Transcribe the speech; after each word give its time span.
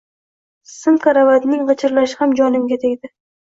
Sim 0.75 0.97
karavotning 1.03 1.63
g`ichirlashi 1.69 2.19
ham 2.25 2.35
jonimga 2.43 2.83
tegdi 2.89 3.15